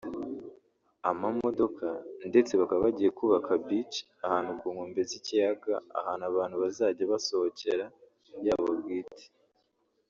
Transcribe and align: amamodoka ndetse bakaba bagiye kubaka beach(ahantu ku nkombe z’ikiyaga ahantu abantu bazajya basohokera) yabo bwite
amamodoka 1.09 1.87
ndetse 2.29 2.51
bakaba 2.61 2.85
bagiye 2.87 3.09
kubaka 3.19 3.51
beach(ahantu 3.67 4.51
ku 4.59 4.65
nkombe 4.73 5.01
z’ikiyaga 5.09 5.75
ahantu 5.99 6.23
abantu 6.31 6.55
bazajya 6.63 7.03
basohokera) 7.13 7.85
yabo 8.47 8.67
bwite 8.79 9.25